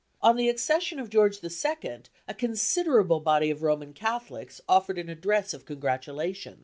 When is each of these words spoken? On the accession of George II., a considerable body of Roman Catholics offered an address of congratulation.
On 0.19 0.35
the 0.35 0.49
accession 0.49 0.97
of 0.97 1.11
George 1.11 1.43
II., 1.43 1.51
a 2.27 2.33
considerable 2.33 3.19
body 3.19 3.51
of 3.51 3.61
Roman 3.61 3.93
Catholics 3.93 4.59
offered 4.67 4.97
an 4.97 5.09
address 5.09 5.53
of 5.53 5.63
congratulation. 5.65 6.59